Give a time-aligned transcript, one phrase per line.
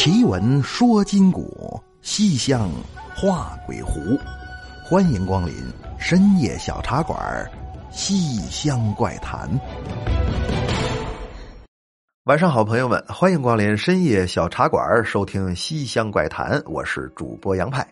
[0.00, 2.70] 奇闻说今古，西厢
[3.16, 4.16] 画鬼狐。
[4.84, 5.52] 欢迎光临
[5.98, 7.18] 深夜小茶馆
[7.90, 9.50] 《西厢怪谈》。
[12.26, 17.84] 晚上好，朋友们，欢迎光临深夜小茶馆收听《西厢怪谈》，我是主播杨派。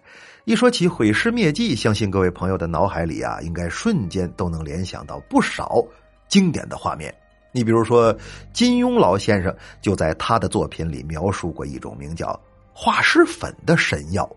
[0.44, 5.84] 一说起毁尸灭迹，相信各位朋友的脑海里啊，应该瞬间都能联想到不少
[6.28, 7.12] 经典的画面。
[7.56, 8.14] 你比如说，
[8.52, 12.38] 金庸老先生就在他的作品里描述过一种名叫
[12.70, 14.28] 化尸粉的神药。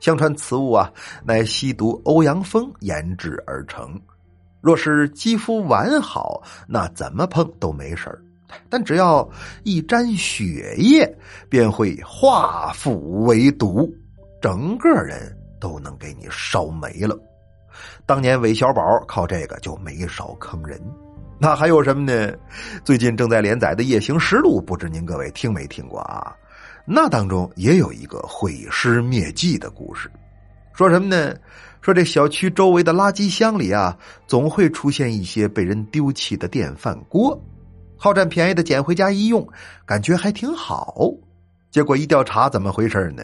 [0.00, 0.92] 相传此物啊，
[1.24, 4.00] 乃吸毒欧阳锋研制而成。
[4.60, 8.10] 若是肌肤完好，那怎么碰都没事
[8.68, 9.28] 但只要
[9.62, 11.16] 一沾血液，
[11.48, 13.88] 便会化腐为毒，
[14.42, 17.16] 整个人都能给你烧没了。
[18.04, 20.80] 当年韦小宝靠这个就没少坑人。
[21.40, 22.32] 那还有什么呢？
[22.84, 26.34] 最近正在连载的《夜行实录》，不知您各位听没听过啊？
[26.84, 30.10] 那当中也有一个毁尸灭迹的故事，
[30.72, 31.32] 说什么呢？
[31.80, 37.40] 说这小区周围的垃圾箱里啊，总会出现一些被人丢弃的电饭锅，
[37.96, 39.46] 好占便宜的捡回家一用，
[39.86, 41.08] 感觉还挺好。
[41.70, 43.22] 结果一调查，怎么回事呢？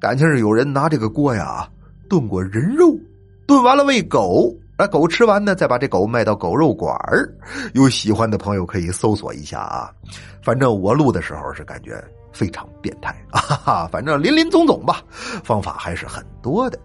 [0.00, 1.68] 感情是有人拿这个锅呀
[2.08, 2.98] 炖过人肉，
[3.46, 4.52] 炖完了喂狗。
[4.76, 7.28] 把狗吃完呢，再把这狗卖到狗肉馆儿
[7.74, 9.92] 有喜欢的朋友可以搜索一下啊。
[10.42, 13.40] 反正我录的时候是感觉非常变态啊。
[13.42, 15.02] 哈哈，反正林林总总吧，
[15.44, 16.78] 方法还是很多的。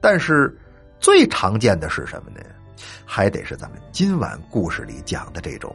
[0.00, 0.56] 但是
[0.98, 2.40] 最常见的是什么呢？
[3.04, 5.74] 还得是咱们今晚故事里讲的这种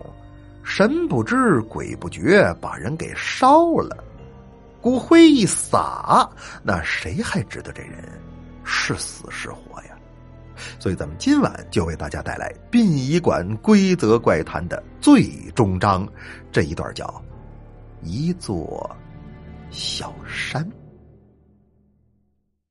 [0.63, 3.97] 神不知鬼不觉把人给烧了，
[4.81, 6.27] 骨灰一撒，
[6.63, 8.03] 那谁还知道这人
[8.63, 9.92] 是死是活呀？
[10.79, 15.23] 所以，咱们今晚就为大家带来殡仪馆规则怪谈的最
[15.55, 16.07] 终章，
[16.51, 17.23] 这一段叫
[18.03, 18.89] “一座
[19.69, 20.69] 小山”。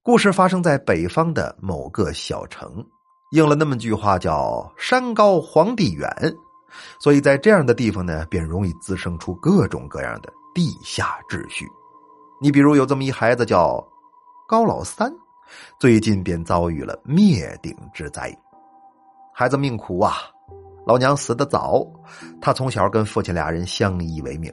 [0.02, 2.84] 故事发生在北方的某个小城，
[3.30, 6.10] 应了那么句话叫“山高皇帝远”，
[7.00, 11.66] 所以在这样的地方呢，便容易滋生出各种各样的地下秩序。
[12.40, 13.82] 你比如有这么一孩子叫
[14.48, 15.12] 高老三。
[15.78, 18.34] 最近便遭遇了灭顶之灾，
[19.32, 20.14] 孩子命苦啊！
[20.86, 21.86] 老娘死的早，
[22.40, 24.52] 他从小跟父亲俩人相依为命。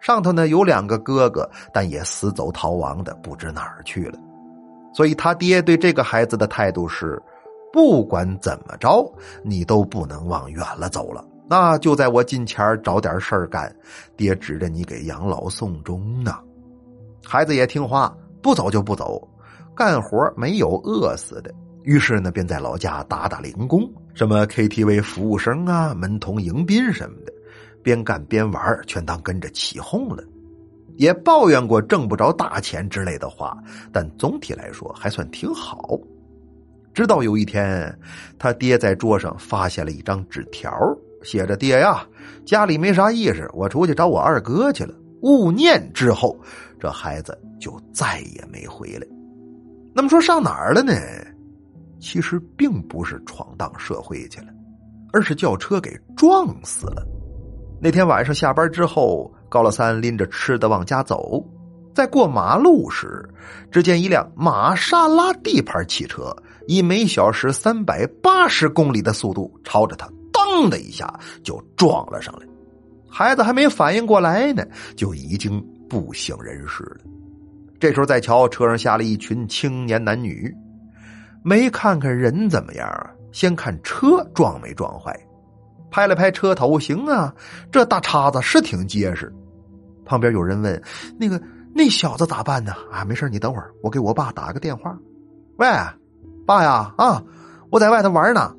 [0.00, 4.18] 上头呢有两个哥哥，但也死走逃亡的不知哪儿去了。
[4.92, 7.20] 所以他爹对这个孩子的态度是：
[7.72, 9.12] 不管怎么着，
[9.42, 11.24] 你都不能往远了走了。
[11.48, 13.74] 那就在我近前找点事儿干，
[14.16, 16.38] 爹指着你给养老送终呢。
[17.24, 19.26] 孩子也听话，不走就不走。
[19.78, 27.32] 干活没有饿死的，于是呢，便在老家打打零工，什么 KTV 服务生啊、门童迎宾什么的，
[27.80, 30.24] 边干边玩，全当跟着起哄了。
[30.96, 33.56] 也抱怨过挣不着大钱之类的话，
[33.92, 35.96] 但总体来说还算挺好。
[36.92, 37.96] 直到有一天，
[38.36, 40.72] 他爹在桌上发现了一张纸条，
[41.22, 42.04] 写着：“爹呀，
[42.44, 46.36] 家里没啥意思，我出去找我二哥去了。”勿念之后，
[46.80, 49.06] 这孩子就再也没回来。
[49.98, 50.92] 那么说上哪儿了呢？
[51.98, 54.46] 其实并不是闯荡社会去了，
[55.12, 57.04] 而是叫车给撞死了。
[57.82, 61.44] 那天晚上下班之后，高老三拎着吃的往家走，
[61.96, 63.28] 在过马路时，
[63.72, 66.32] 只见一辆玛莎拉蒂牌汽车
[66.68, 72.46] 以每小时三百八十公里的速度朝着他“当”的一下就撞了上来。
[73.10, 74.64] 孩子还没反应过来呢，
[74.96, 77.00] 就已经不省人事了。
[77.80, 80.54] 这时候再瞧，车上下了一群青年男女，
[81.42, 83.10] 没看看人怎么样啊？
[83.30, 85.14] 先看车撞没撞坏，
[85.90, 87.32] 拍了拍车头，行啊，
[87.70, 89.32] 这大叉子是挺结实。
[90.04, 90.82] 旁边有人问
[91.20, 91.40] ：“那个
[91.74, 94.98] 那小子咋办呢？”啊，没事，你等会儿，我给我爸打个电话。
[95.58, 95.68] 喂，
[96.46, 97.22] 爸呀，啊，
[97.70, 98.52] 我在外头玩呢，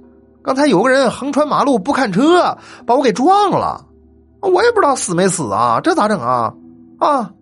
[0.43, 2.55] 刚才有个人横穿马路不看车，
[2.85, 3.83] 把我给撞了，
[4.41, 6.53] 我也不知道死没死啊，这咋整啊？
[6.99, 7.33] 啊！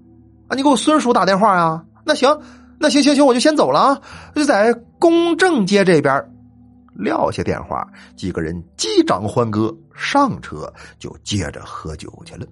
[0.47, 1.83] 啊，你给我孙叔打电话呀？
[2.05, 2.39] 那行，
[2.79, 4.01] 那行行行，我就先走了啊！
[4.33, 6.23] 就在公正街这边
[6.95, 7.85] 撂下电话，
[8.15, 12.45] 几个人击掌欢歌，上车就接着喝酒去了。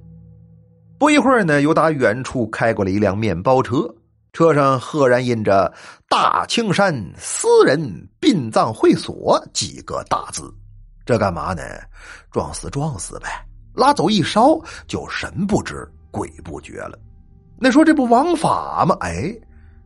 [1.00, 3.88] 不一会儿呢，又打远处开过来一辆面包车，
[4.34, 5.74] 车上赫然印着
[6.10, 7.80] “大青山私人
[8.20, 10.54] 殡葬会所”几个大字。
[11.06, 11.62] 这干嘛呢？
[12.32, 13.30] 撞死撞死呗，
[13.74, 17.00] 拉走一烧就神不知鬼不觉了。
[17.58, 18.96] 那说这不枉法吗？
[19.00, 19.34] 哎，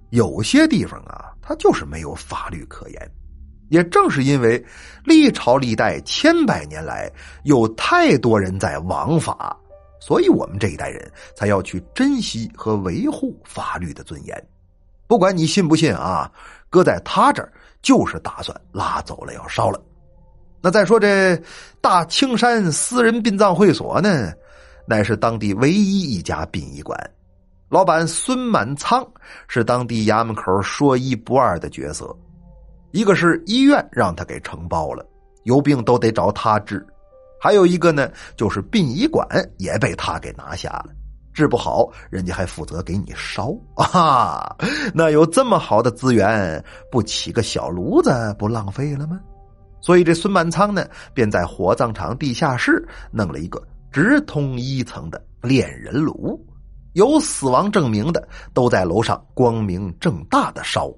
[0.09, 3.11] 有些地方啊，它就是没有法律可言。
[3.69, 4.63] 也正是因为
[5.03, 7.11] 历朝历代千百年来
[7.43, 9.55] 有太多人在枉法，
[10.01, 14.47] 所以我们这一代人才要去珍惜和维护法律的尊严。
[15.05, 16.31] 不管你信不信啊，
[16.67, 19.79] 搁在他这儿就是打算拉走了要烧了。
[20.61, 21.39] 那再说这
[21.79, 24.33] 大青山私人殡葬会所呢，
[24.87, 26.99] 乃是当地唯一一家殡仪馆。
[27.69, 29.07] 老板孙满仓
[29.47, 32.15] 是当地衙门口说一不二的角色。
[32.91, 35.05] 一个是医院让他给承包了，
[35.43, 36.79] 有病都得找他治；
[37.39, 39.27] 还有一个呢，就是殡仪馆
[39.57, 40.87] 也被他给拿下了，
[41.31, 44.55] 治不好人家还负责给你烧 啊！
[44.91, 49.19] 那有这么好的资源，不起个小炉子不浪费了吗？
[49.79, 53.61] 所以这孙满仓呢，便在火葬场地下室弄了一个
[53.91, 56.43] 直通一层的炼人炉，
[56.93, 60.91] 有死亡证明的都在楼上光明正大的烧。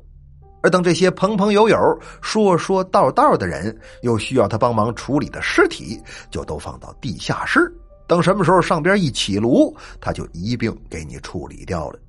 [0.64, 6.00] 而等这些朋朋友友、说说道道的人又需要他帮忙处理的尸体，
[6.30, 7.74] 就都放到地下室。
[8.08, 12.00] 等什么时候上边一起炉，他就一并给你处理掉了。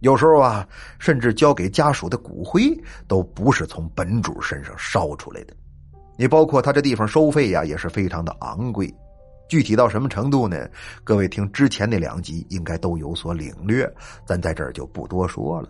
[0.00, 2.78] 有时候啊，甚至交给家属的骨灰
[3.08, 5.54] 都不是从本主身上烧出来的。
[6.18, 8.94] 你包括他这地方收费呀，也是非常的昂贵。
[9.48, 10.68] 具体到什么程度呢？
[11.04, 13.90] 各位听之前那两集应该都有所领略，
[14.26, 15.68] 咱在这儿就不多说了。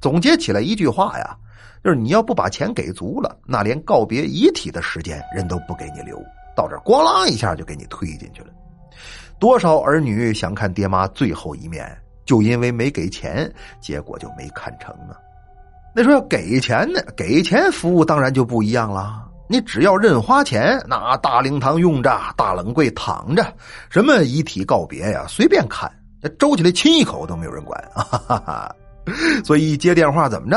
[0.00, 1.36] 总结起来一句话呀，
[1.84, 6.20] 就是你要不把钱给足了，那连告别遗体的时间人都不给你留。
[6.54, 8.48] 到这咣啷一下就给你推进去了。
[9.38, 15.16] 多少儿女想看爹妈最后一面，就因为没给钱，结果就没看成啊。
[15.94, 19.28] 那说要给钱呢，给钱服务当然就不一样了。
[19.52, 23.44] 你只要认花钱，那大灵堂用着，大冷柜躺着，
[23.90, 25.92] 什么遗体告别呀，随便看，
[26.38, 28.74] 周起来亲一口都没有人管 啊！
[29.44, 30.56] 所以一接电话怎么着？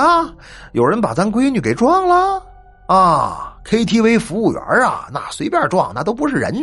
[0.71, 2.42] 有人把咱闺女给撞了
[2.88, 6.53] 啊！KTV 服务员啊，那随便撞，那都不是人。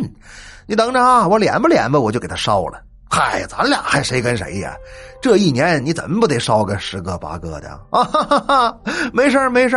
[0.66, 2.80] 你等着啊，我脸吧脸吧，我就给他烧了。
[3.10, 4.74] 嗨，咱俩还谁跟谁呀？
[5.20, 8.04] 这一年你怎么不得烧个十个八个的啊？
[8.04, 8.78] 哈哈哈，
[9.12, 9.76] 没事没事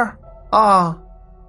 [0.51, 0.97] 啊。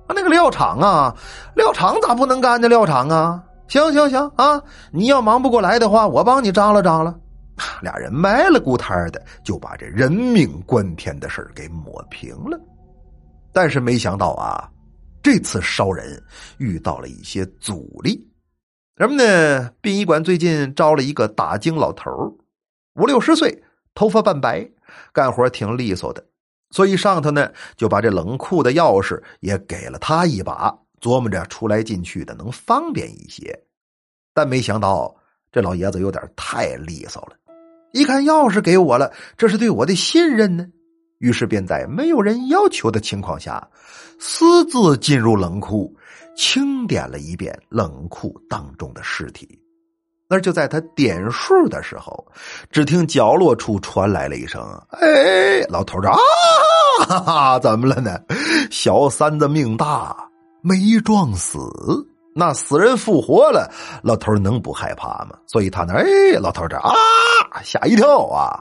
[0.06, 1.14] 啊，那个料场啊，
[1.54, 2.68] 料场咋不能干呢？
[2.68, 4.62] 料场啊，行行行啊，
[4.92, 7.14] 你要忙不过来的话，我帮你张罗张罗。
[7.82, 12.60] 俩人埋了骨摊的，就把这人命关天的事给抹平了。
[13.52, 14.68] 但是没想到啊，
[15.22, 16.22] 这次烧人
[16.58, 18.20] 遇到了一些阻力。
[18.98, 19.70] 什么呢？
[19.80, 22.10] 殡仪馆最近招了一个打更老头
[22.94, 23.62] 五六十岁，
[23.94, 24.66] 头发半白，
[25.12, 26.22] 干活挺利索的。
[26.70, 33.58] 所以上头呢，就把这冷库的钥匙也给了他一把，琢磨着出来进去的能方便一些。
[34.34, 35.14] 但没想到
[35.50, 37.36] 这老爷子有点太利索了，
[37.92, 40.66] 一看钥匙给我了，这是对我的信任呢。
[41.18, 43.66] 于是便在没有人要求的情况下，
[44.18, 45.96] 私自进入冷库，
[46.36, 49.58] 清点了一遍冷库当中的尸体。
[50.28, 52.26] 那就在他点数的时候，
[52.70, 56.08] 只听角落处传来了一声：“哎，老头子
[57.08, 58.18] 啊，怎么了呢？
[58.70, 60.16] 小三子命大，
[60.62, 61.58] 没撞死，
[62.34, 63.70] 那死人复活了，
[64.02, 65.38] 老头能不害怕吗？
[65.46, 66.04] 所以他那，哎，
[66.40, 66.92] 老头这啊，
[67.62, 68.58] 吓一跳啊，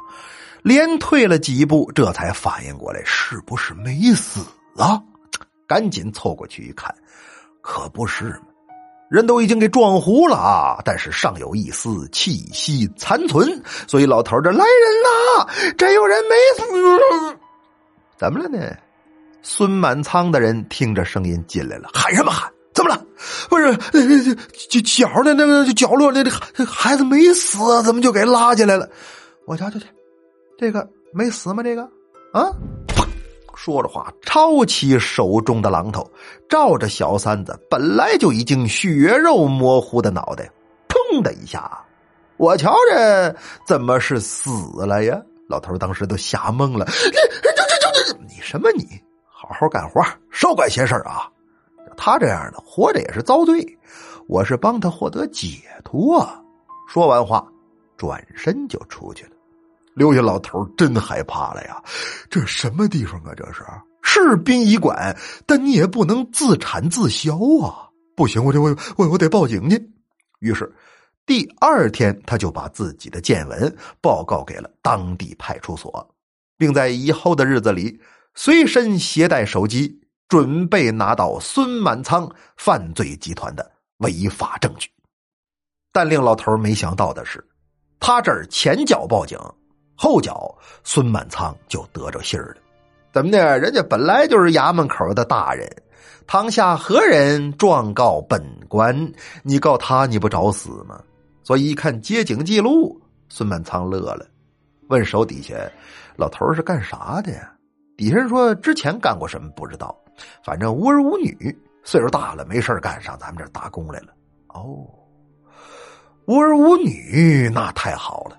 [0.62, 4.42] 连退了几步，这才反应过来，是不是没死
[4.78, 5.02] 啊？
[5.68, 6.94] 赶紧凑过去一看，
[7.62, 8.42] 可不是嘛。”
[9.10, 14.66] 人都已经给撞糊了啊，但是尚有一丝气息残存，所以老头这来人
[15.04, 15.48] 呐，
[15.78, 17.38] 这有人没死，
[18.18, 18.59] 怎么了呢？
[19.42, 22.52] 孙满仓的人听着声音进来了，喊什么喊？
[22.74, 23.06] 怎么了？
[23.47, 23.74] 不是，
[24.69, 28.90] 角角的那个角落那这孩子没死，怎么就给拉进来了？
[29.45, 29.85] 我瞧瞧去，
[30.57, 31.62] 这个没死吗？
[31.62, 31.83] 这个
[32.33, 32.52] 啊？
[33.56, 36.06] 说着话，抄起手中的榔头，
[36.50, 40.52] 照着小三子本来就已经血肉模糊的脑袋，
[40.90, 41.83] 砰的一下，
[42.38, 43.35] 我瞧着
[43.66, 44.52] 怎么是死
[44.85, 45.19] 了呀？
[45.47, 46.85] 老头当时都吓懵了。
[47.06, 48.85] 你、你、你、你，你什么你？
[49.30, 51.30] 好好干活，少管闲事啊！
[51.95, 53.64] 他这样的活着也是遭罪，
[54.28, 56.28] 我是帮他获得解脱。
[56.88, 57.47] 说完话，
[57.95, 59.34] 转身就出去了。
[59.95, 61.81] 留下老头真害怕了呀！
[62.30, 63.33] 这什么地方啊？
[63.35, 63.64] 这是
[64.02, 67.90] 是殡仪馆，但你也不能自产自销啊！
[68.16, 69.92] 不行，我就我我我得报警去。
[70.40, 70.71] 于是
[71.25, 76.16] 第二天，他就把自己的见闻报告给了当地派出所，
[76.57, 77.99] 并在以后的日子里
[78.35, 84.90] 随身携带手机，准备拿到孙满仓犯罪集团的违法证据。
[85.92, 87.44] 但令老头没想到的是，
[87.99, 89.40] 他这儿前脚报警。
[89.95, 92.57] 后脚，孙满仓就得着信儿了。
[93.14, 93.59] 怎么的？
[93.59, 95.66] 人家本来就是衙门口的大人，
[96.28, 98.94] 堂下何人状告本官？
[99.42, 101.02] 你告他，你不找死吗？
[101.44, 102.99] 所以一看接警记录，
[103.30, 104.25] 孙满仓乐了，
[104.90, 105.56] 问手底下
[106.18, 107.52] 老头是干啥的呀？
[107.95, 109.97] 底下人说之前干过什么不知道，
[110.44, 114.07] 反正无儿无女，岁数大了没事干上咱们这打工来了。
[114.49, 114.85] 哦，
[116.25, 118.37] 无儿无女那太好了，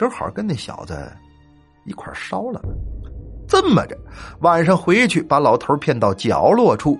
[0.00, 1.12] 正好跟那小子
[1.84, 2.58] 一块烧了。
[3.46, 3.94] 这么着，
[4.40, 6.98] 晚上回去把老头骗到角落处，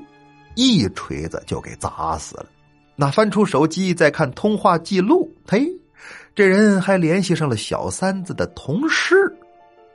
[0.55, 2.45] 一锤子就给砸死了。
[2.97, 5.67] 那翻出手机再看通话记录，嘿，
[6.35, 9.35] 这人还联系上了小三子的同事。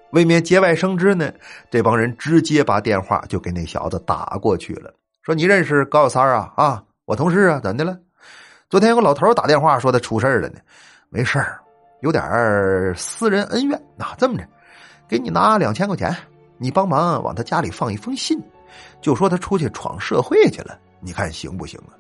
[0.10, 1.32] 为免节外生枝呢，
[1.70, 6.52] 这帮人直接把电话就给那小子打过去了，说：“你认识高三啊？
[6.58, 7.96] 啊，我同事啊，怎的了？
[8.68, 10.56] 昨天有个老头打电话说他出事了呢，
[11.10, 11.38] 没事
[12.06, 13.82] 有点私人恩怨。
[13.98, 14.48] 那这么着，
[15.08, 16.16] 给你拿两千块钱，
[16.60, 18.40] 你帮忙往他家里放一封信，
[19.02, 21.98] 就说他出去闯社会去了，你看行不行啊？”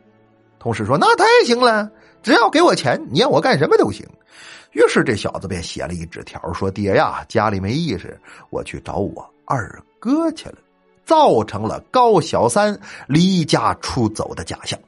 [0.62, 1.90] 同事说：“那太行了，
[2.22, 4.08] 只要给我钱，你让我干什么都行。”
[4.74, 8.16] 于是这小子便写了一纸条，说：“爹呀，家里没意思，
[8.52, 10.58] 我去找我二哥去了，
[11.04, 14.80] 造成了高小三离家出走的假象。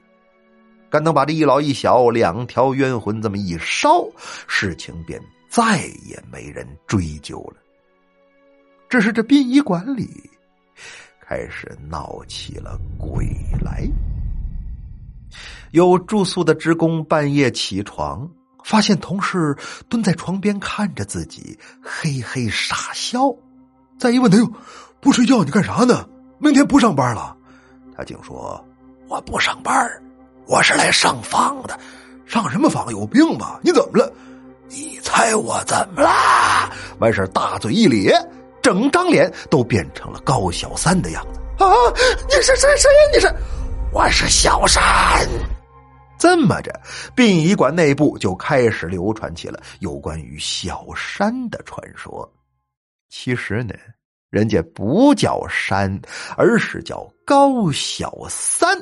[0.90, 4.06] 干等把这一老一小两条冤魂这么一烧，
[4.46, 7.56] 事情便再也没人追究了。
[8.88, 10.08] 这是这殡仪馆里
[11.20, 13.26] 开始闹起了鬼
[13.60, 13.86] 来，
[15.72, 18.28] 有住宿的职工半夜起床。”
[18.64, 19.56] 发现同事
[19.88, 23.34] 蹲在床边看着自己，嘿嘿傻笑。
[23.98, 24.52] 再一问他哟，
[25.00, 26.06] 不睡觉你干啥呢？
[26.38, 27.34] 明天不上班了？
[27.96, 28.62] 他竟说
[29.08, 29.74] ：“我不上班，
[30.48, 31.78] 我是来上访的。
[32.26, 32.90] 上什么访？
[32.90, 33.60] 有病吧？
[33.62, 34.12] 你怎么了？
[34.68, 36.10] 你猜我怎么了？”
[37.00, 38.14] 完事大嘴一咧，
[38.62, 41.40] 整张脸都变成了高小三的样子。
[41.62, 41.68] 啊！
[42.28, 42.68] 你是谁？
[42.76, 43.00] 谁呀？
[43.14, 43.34] 你是？
[43.92, 44.82] 我是小山。
[46.18, 46.80] 这么着，
[47.14, 52.26] 殡仪馆内部就开始流传起了有关于小山的传说。
[53.10, 53.74] 其实呢，
[54.30, 56.00] 人家不叫山，
[56.36, 58.78] 而是叫高小三。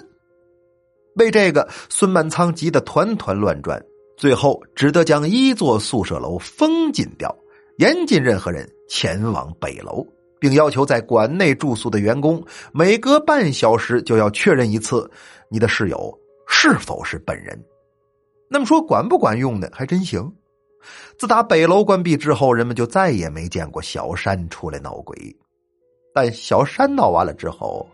[1.16, 3.82] 为这个，孙满仓急得团团乱转，
[4.16, 7.34] 最后只得将一座宿舍楼封禁掉，
[7.78, 10.06] 严禁任何人前往北楼，
[10.38, 12.42] 并要求在馆内住宿的员工
[12.72, 15.10] 每隔半小时就要确认一次
[15.50, 16.16] 你的室友。
[16.48, 17.60] 是否是本人？
[18.48, 19.68] 那么说管不管用呢？
[19.72, 20.32] 还真行。
[21.18, 25.16] 自打北楼关闭之后，人们就再也没见过小山出来闹鬼。
[26.14, 27.86] 但小山闹完了之后，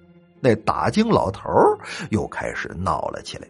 [0.44, 1.48] 那打更老头
[2.10, 3.46] 又开始闹了起来。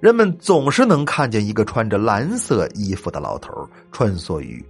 [0.00, 4.62] 人们总是能看见一个穿着蓝色衣服的老头穿梭于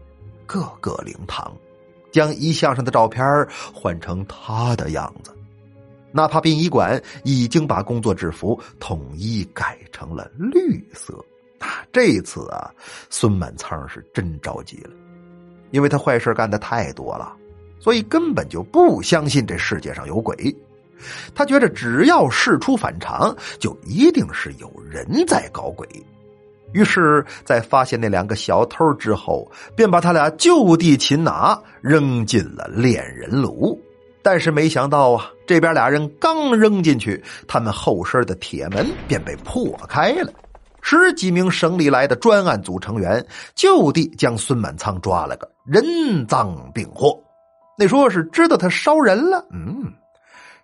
[0.45, 1.53] 各个灵堂，
[2.13, 3.25] 将遗像上的照片
[3.73, 5.33] 换成他的样子。
[6.13, 11.13] 哪怕殡仪馆已经把工作制服统一改成了绿色，
[11.59, 12.71] 啊，这次啊，
[13.11, 14.91] 孙满仓是真着急了，
[15.73, 17.35] 因为他坏事干的太多了，
[17.81, 20.55] 所以根本就不相信这世界上有鬼。
[21.35, 25.89] 他觉得只要事出反常，就一定是有人在搞鬼。
[26.73, 33.81] 于是，在发现那两个小偷之后，便把他俩就地擒拿，扔进了炼人炉。
[34.21, 40.33] 但是没想到啊，这边俩人刚扔进去，他们后身的铁门便被破开了。
[40.83, 43.25] 十几名省里来的专案组成员
[43.55, 47.17] 就地将孙满仓抓了个人赃并获。
[47.79, 49.93] 那说是知道他烧人了，嗯，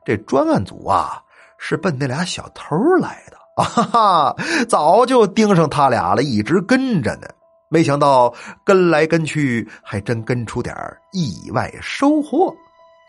[0.04, 1.22] 这专案组啊
[1.58, 4.36] 是奔那俩小偷来的啊，哈哈，
[4.68, 7.28] 早就盯上他俩了，一直跟着呢。
[7.68, 10.74] 没想到跟来跟去，还真跟出点
[11.12, 12.54] 意外收获。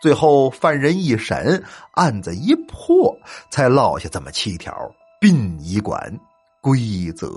[0.00, 3.14] 最后，犯人一审，案子一破，
[3.50, 4.74] 才落下这么七条
[5.20, 6.18] 殡仪馆
[6.60, 7.28] 规则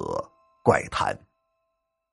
[0.64, 1.18] 怪谈。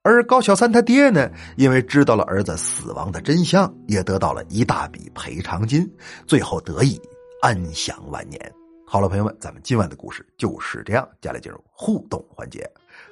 [0.02, 5.88] 而高小三他爹呢，因为知道了儿子死亡的真相，也得到了一大笔赔偿金，
[6.26, 7.00] 最后得以
[7.44, 8.40] 安享晚年。
[8.86, 12.66] 好了，朋友们，咱们今晚的故事就是这样，接下来进入互动环节。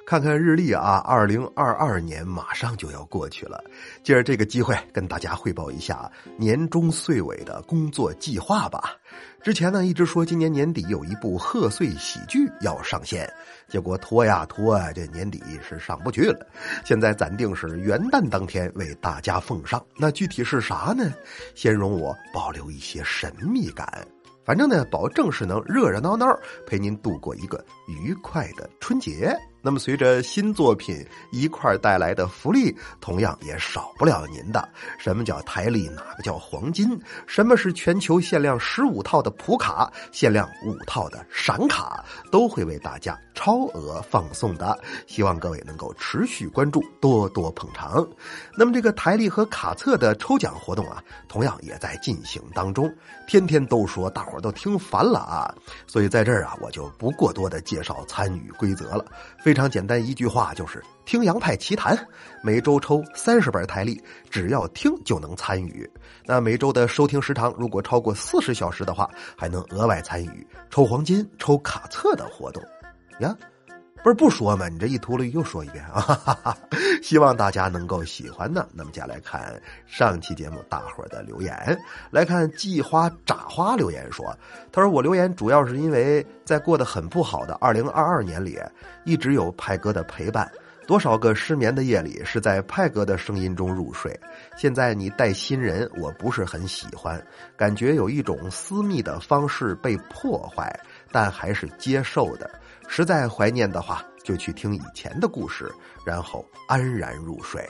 [0.07, 3.63] 看看日历啊，二零二二年马上就要过去了。
[4.01, 8.95] 借着这个机会，跟大家汇报一下年终岁尾的工作计划吧。
[9.43, 13.31] 之前呢，一直说今年年底有一部贺岁喜剧要上线，
[13.67, 16.43] 结果拖呀拖啊，这年底是上不去了。
[16.83, 19.85] 现在暂定是元旦当天为大家奉上。
[19.95, 21.13] 那具体是啥呢？
[21.53, 24.03] 先容我保留一些神秘感。
[24.43, 26.27] 反正呢，保证是能热热闹闹
[26.67, 29.33] 陪您度过一个愉快的春节。
[29.65, 34.67] 那么，随着新作品一块带来的福利，同样也少不了您的。
[34.97, 35.87] 什么叫台历？
[35.87, 36.99] 哪个叫黄金？
[37.25, 39.89] 什么是全球限量十五套的普卡？
[40.11, 44.77] 限量五套的闪卡都会为大家超额放送的。
[45.07, 48.05] 希望各位能够持续关注，多多捧场。
[48.57, 52.93] 那么，这个台历和卡册的抽奖活动啊，同样也在进行当中。
[53.27, 55.55] 天天都说，大伙儿都听烦了啊，
[55.87, 59.05] 所以在这儿啊，我就不过多的介绍参与规则了。
[59.41, 61.95] 非非常简单，一句话就是听杨派奇谈，
[62.41, 65.87] 每周抽三十本台历，只要听就能参与。
[66.25, 69.07] 那每周的收听时长如果超过四十小时的话，
[69.37, 72.63] 还能额外参与抽黄金、抽卡册的活动
[73.19, 73.37] 呀。
[74.03, 74.67] 不是不说吗？
[74.67, 76.55] 你这一秃噜又说一遍啊！
[77.01, 78.67] 希望大家能够喜欢呢。
[78.73, 81.55] 那么，接下来看上期节目大伙的留言，
[82.11, 84.37] 来看季花炸花留言说
[84.73, 88.59] ：“他说我留言主要是因为在过得很不好的二零二二年里，
[89.05, 90.51] 一直有派哥的陪伴，
[90.85, 94.19] 多少个失眠的夜里是在派哥的声音中入睡。
[94.57, 100.77] 现在你带新人，我不是很喜欢，感觉有一种私密的方式被破坏，
[101.09, 102.49] 但还是接受的。”
[102.87, 105.73] 实在怀念的话，就去听以前的故事，
[106.05, 107.67] 然后安然入睡。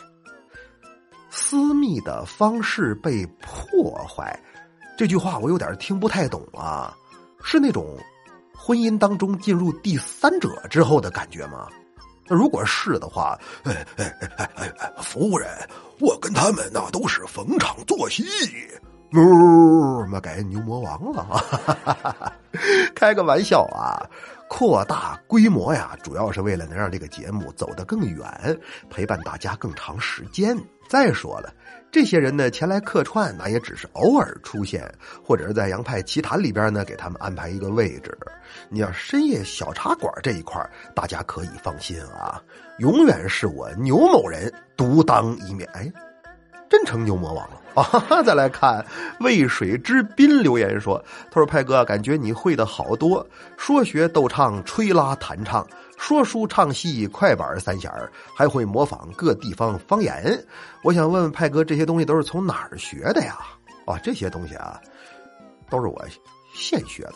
[1.29, 4.39] 私密的方式被破坏，
[4.97, 6.95] 这句话我有点听不太懂啊，
[7.43, 7.97] 是那种
[8.55, 11.67] 婚姻当中进入第三者之后的感觉吗？
[12.27, 15.49] 那如果是的话，哎哎哎哎哎，夫人，
[15.99, 18.23] 我跟他们那都是逢场作戏。
[19.15, 22.33] 呜，妈改牛魔王了！
[22.95, 24.01] 开个玩笑啊！
[24.55, 30.55] 扩大规模呀，主要是为了能让这个节目走得更远，陪伴大家更长时间。
[30.87, 31.51] 再说了，
[31.91, 34.87] 这些人呢前来客串，那也只是偶尔出现，
[35.25, 38.15] 或者是在洋派奇谈里边呢给他们安排一个位置。
[38.69, 42.39] 你要深夜小茶馆这一块，大家可以放心啊，
[42.77, 45.67] 永远是我牛某人独当一面。
[45.73, 45.91] 哎。
[46.69, 48.21] 真成牛魔王了 啊！
[48.23, 48.85] 再来看
[49.19, 53.25] 渭水之滨留言说：“他说派哥，感觉你会的好多，
[53.57, 57.91] 说学逗唱、吹拉弹唱、说书唱戏、快板三弦
[58.35, 60.43] 还会模仿各地方方言。
[60.83, 63.37] 我想问问派哥，这些东西都是从哪儿学的呀？
[63.85, 64.79] 啊，这些东西啊，
[65.69, 66.05] 都是我
[66.53, 67.15] 现学的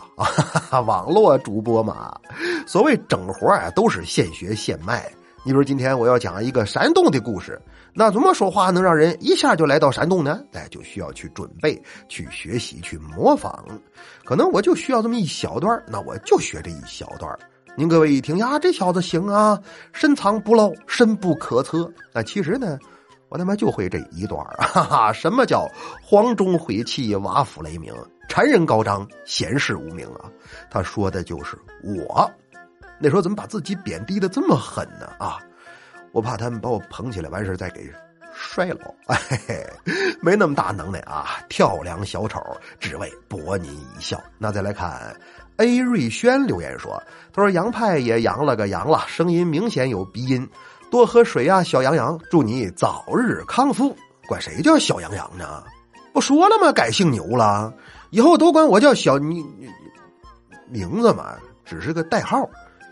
[0.72, 0.82] 啊！
[0.82, 2.20] 网络主播嘛，
[2.66, 5.12] 所谓整活啊，都是现学现卖。
[5.48, 7.58] 你比如今天我要讲一个山东的故事。”
[7.96, 10.42] 那怎么说话能让人一下就来到山东呢？
[10.52, 13.66] 哎，就需要去准备、去学习、去模仿。
[14.26, 17.34] 可能我就需要这么一小段那我就学这一小段
[17.78, 19.58] 您各位一听呀，这小子行啊，
[19.94, 21.90] 深藏不露，深不可测。
[22.12, 22.78] 那其实呢，
[23.30, 25.66] 我他妈就会这一段哈哈，什么叫
[26.04, 27.94] 黄钟毁弃，瓦釜雷鸣，
[28.28, 30.30] 谗人高张，显示无名啊？
[30.70, 32.30] 他说的就是我。
[33.00, 35.08] 那时候怎么把自己贬低的这么狠呢？
[35.20, 35.40] 啊？
[36.14, 37.94] 我怕他们把我捧起来，完事再给
[38.34, 38.96] 摔了。
[39.08, 39.18] 哎，
[40.22, 41.40] 没那么大能耐啊！
[41.50, 42.42] 跳梁小丑，
[42.80, 44.20] 只为博您一笑。
[44.38, 45.16] 那再来看
[45.58, 47.02] ，A 瑞轩留言说
[47.34, 50.50] ：“他说杨派也阳了个阳了，声音明显有鼻音，
[50.90, 53.96] 多喝水呀，小杨杨，祝你早日康复。”
[54.28, 55.64] 管谁叫小杨杨呢？
[56.14, 56.72] 不说了吗？
[56.72, 57.72] 改姓牛了，
[58.10, 59.46] 以后都管我叫小你
[60.68, 62.50] 名字嘛，只是个代号，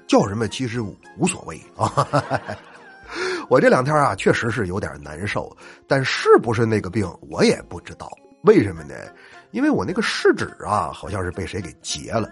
[0.08, 0.82] 叫什么其实
[1.18, 2.08] 无所谓啊。
[3.50, 5.56] 我这两天啊，确实是有点难受，
[5.88, 8.12] 但是不是那个病，我也不知道。
[8.42, 8.96] 为什么呢？
[9.52, 12.30] 因为我那个试纸啊，好像是被谁给截了，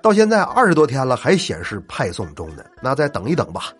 [0.00, 2.64] 到现在二十多天了，还显示派送中呢。
[2.80, 3.72] 那再等一等吧，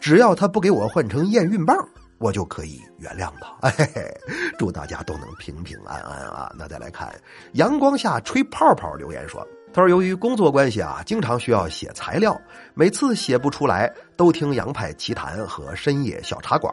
[0.00, 1.76] 只要他不给我换成验孕棒，
[2.18, 3.68] 我就可以原谅他。
[3.70, 4.20] 嘿嘿，
[4.58, 6.50] 祝大家都能平平安安啊！
[6.56, 7.12] 那再来看
[7.52, 9.46] 阳光下吹泡泡留言说。
[9.70, 12.40] 他说：“由于工作关系啊，经常需要写材料，
[12.74, 16.72] 每次写不出来，都听洋派奇谈和深夜小茶馆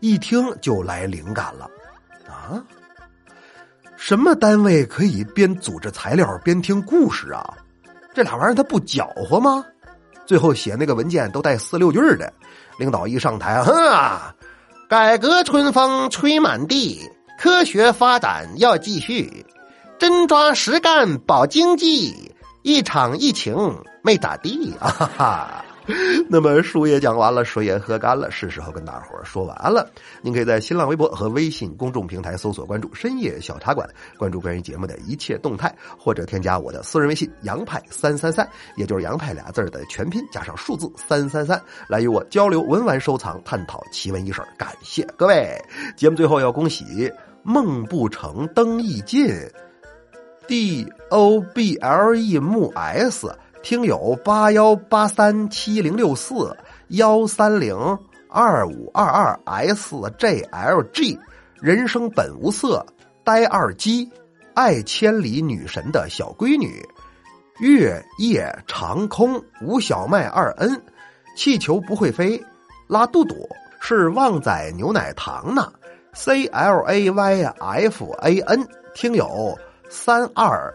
[0.00, 1.70] 一听就来灵感了。
[2.28, 2.62] 啊，
[3.96, 7.54] 什么单位可以边组织材料边听故事啊？
[8.12, 9.64] 这俩玩意儿他不搅和吗？
[10.26, 12.30] 最后写那个文件都带四六句的，
[12.76, 13.72] 领导一上台，哼，
[14.88, 17.00] 改革春风吹满地，
[17.38, 19.46] 科学发展要继续，
[19.98, 22.30] 真抓实干保经济。”
[22.62, 23.54] 一场疫情
[24.02, 24.88] 没咋地啊！
[24.88, 25.64] 哈哈。
[26.30, 29.90] 那么书也讲完了，水也喝干了，是时候跟大伙儿说完了。
[30.22, 38.48] 您可以在新浪微博和微信公众平台搜索关注“深夜小茶馆”，关注关于节目的一切动态，或者添加我的私人微信“杨派三三三”，
[38.78, 45.60] 也就是“杨派”俩字的全拼加上数字三三三，来与我交流文玩收藏，探讨奇闻异事感谢各位！
[45.96, 49.28] 节目最后要恭喜梦不成灯亦尽。
[50.46, 53.28] D O B L E M S
[53.62, 56.56] 听友八幺八三七零六四
[56.88, 57.76] 幺三零
[58.28, 61.18] 二五二二 SJLG，
[61.60, 62.84] 人生本无色，
[63.22, 64.10] 呆二鸡，
[64.54, 66.82] 爱千里女神的小闺女，
[67.60, 70.82] 月夜长空吴小麦二 N，
[71.36, 72.42] 气球不会飞，
[72.88, 73.48] 拉肚肚
[73.80, 75.72] 是旺仔牛奶糖呢
[76.14, 77.52] ，CLAYFAN
[78.94, 79.56] 听友
[79.94, 80.72] 三二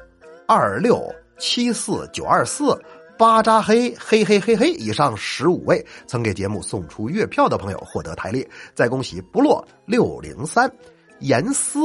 [0.48, 1.04] 二六
[1.40, 2.80] 七四九二四。
[3.18, 10.72] 巴扎黑嘿嘿嘿嘿，以上十五位曾给节目送出月票的朋友获得台历，再恭喜不落六零三
[11.18, 11.80] 严思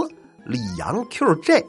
[0.44, 1.64] 李阳 QJ。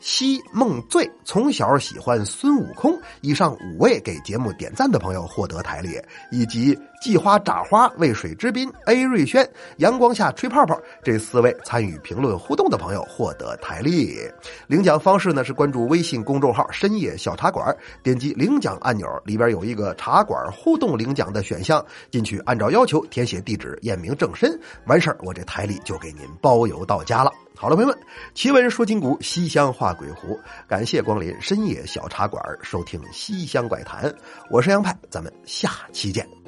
[0.00, 14.18] 西梦醉从小喜欢孙悟空，以上五位给节目点赞的朋友获得台历，以及季花炸花渭水之滨 A 瑞轩阳光下吹泡泡这四位参与评论互动的朋友获得台历。
[14.66, 27.30] 领奖方式呢是关注微信公众号“深夜小茶馆”，点击领奖按钮，里边有一个茶馆互动领奖的选项，进去按照要求填写地址、验明正身，完事儿我这台历就给您包邮到家了。
[27.60, 28.00] 好了，朋友们，
[28.32, 34.10] 奇闻说金谷，西厢画鬼狐，感谢光临深夜小茶馆，收听西厢怪谈，
[34.50, 36.39] 我是杨派，咱们下期见。